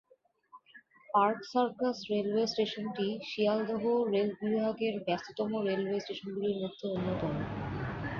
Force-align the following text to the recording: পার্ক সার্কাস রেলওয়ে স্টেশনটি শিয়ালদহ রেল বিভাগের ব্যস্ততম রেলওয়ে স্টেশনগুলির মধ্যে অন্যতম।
পার্ক 1.09 1.39
সার্কাস 1.51 1.97
রেলওয়ে 2.11 2.45
স্টেশনটি 2.47 3.07
শিয়ালদহ 3.29 3.83
রেল 4.13 4.29
বিভাগের 4.41 4.93
ব্যস্ততম 5.05 5.51
রেলওয়ে 5.67 5.99
স্টেশনগুলির 5.99 6.57
মধ্যে 6.63 6.85
অন্যতম। 6.89 7.33